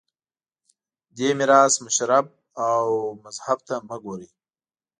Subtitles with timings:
[1.15, 2.25] دې میراث مشرب
[2.69, 2.85] او
[3.23, 4.29] مذهب ته مه ګورئ